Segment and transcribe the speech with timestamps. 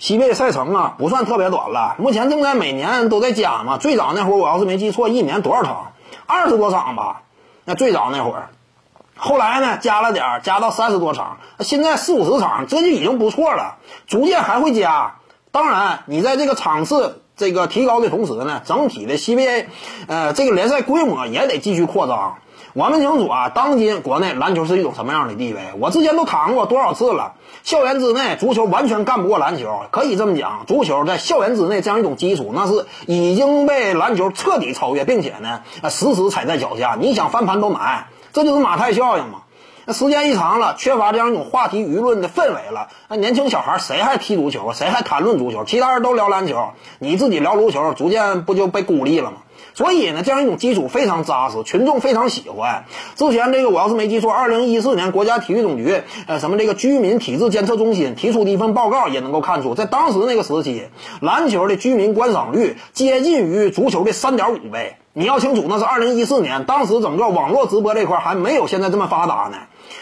[0.00, 3.76] 西贝赛程啊不算特别短了，目前正在每年都在加嘛。
[3.76, 5.92] 最早那会儿我要是没记错，一年多少场？
[6.26, 7.22] 二十多场吧。
[7.66, 8.48] 那最早那会儿，
[9.14, 13.76] 后来呢加了点儿，加到三十多场，现在四五十场，这就已经不错了。
[14.06, 15.16] 逐渐还会加。
[15.52, 19.64] 当然，你在这个场次这个提高的同时呢，整体的 CBA，
[20.08, 22.34] 呃，这个联赛规模也得继续扩张。
[22.74, 25.60] 我们清楚啊，当今国内篮球是一种什么样的地位？
[25.78, 27.32] 我之前都谈过多少次了。
[27.62, 36.98] 校园之内，足球完全干不过篮球，可以这么讲，足球在校园之内这样一种基础，那是已经被篮球彻底超越，并且呢，时时踩在脚下。
[37.00, 39.44] 你想翻盘都难，这就是马太效应嘛。
[39.92, 44.72] 时间一长了，缺乏这样一种话题舆论的氛围了，那年轻小孩谁还踢足球？
[44.72, 45.64] 谁还谈论足球？
[45.64, 49.38] 其他人都聊篮球，你自己聊足球，逐渐不就被孤立了吗？
[49.74, 52.84] 所以呢，这样一种基础非常扎实，群众非常喜欢。
[53.14, 60.88] 之前这个我要是没记错，二零一四年国家体育总局呃什么这个居民体质监测中心提出的一份报告也能够看出，在当时那个时期，
[61.20, 64.96] 篮球的居民观赏率接近于足球的三点五倍。
[65.12, 69.58] 你要清楚，那是二零一四年，当时整个网络直播这块还没有现在这么发达呢。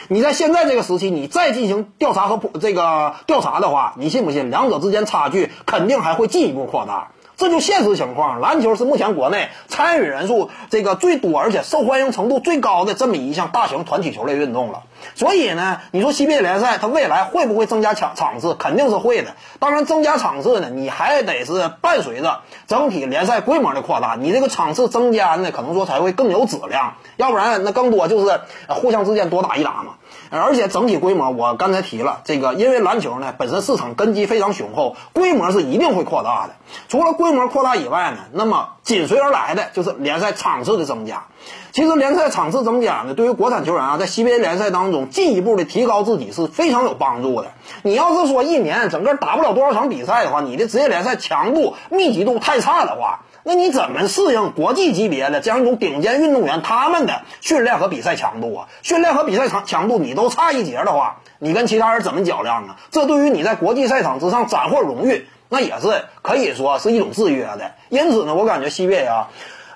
[0.08, 7.08] 你在现在这个时期，你再进行调查和这个调查的话，你信不信两者之间差距肯定还会进一步扩大？
[7.38, 14.82] 这就现实情况，篮球是目前国内参与人数这个最多，而且受欢迎程度最高的这么一项大型团体球类运动了。
[15.14, 18.56] 所以呢，你说 CBA 联赛它未来会不会增加场场次？
[18.56, 19.36] 肯定是会的。
[19.60, 26.94] 当然，增加场次呢，你还得是伴随着整体联赛规模的扩大，你这个场次增加呢，可能说才会更有质量。
[27.16, 29.94] 要不然，那更多就是互相之间多打一打嘛。
[30.30, 36.54] 而且整体规模，我刚才提了这个，因为篮球呢本身市场根基非常雄厚，规模是一定会扩大的。
[36.88, 41.24] 除了规模扩大以外呢，那么紧随而来的就是联赛场次的增加。
[41.72, 47.52] 其实联赛场次增加呢，对于国产球员啊，在 CBA 联赛当中进一步的提高自己是非常有帮助的。
[47.82, 58.68] 你要是说一年整个打不了多少场比赛的话，你的职业联赛强度密集度太差的话，那你怎么适应国际级别的这样一种顶尖运动员他们的训练和比赛强度啊？
[58.82, 62.76] 训练和比赛强强度你都差一截的话，你跟其他人怎么较量啊？
[62.90, 67.72] 这对于你在国际赛场之上斩获荣誉，那也是可以说是一种制约的。
[67.88, 69.28] 因此呢，我感觉西边啊。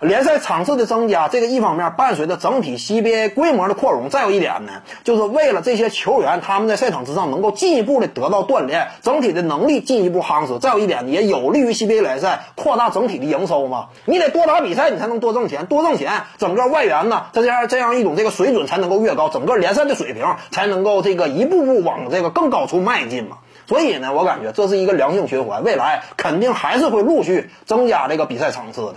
[0.03, 10.59] 联赛场次的增加，这个一方面伴随着整体 CBA 规模的扩容，再有一点呢，就是为了这些球员他们在赛场之上能够进一步的得到锻炼，整体的能力进一步夯实。
[10.59, 13.91] 再有一点也有利于 CBA 联赛扩大整体的营收嘛。
[14.05, 23.37] 你得多打比赛，你才能多挣钱，多挣钱，整个外援呢，再加上这样一种这个水准才能够越高，整个联赛的水平才能够这个一步步往这个更高处迈进嘛。
[23.69, 28.97] 所以呢，我感觉这是一个良性循环，未来肯定还是会陆续增加这个比赛场次的。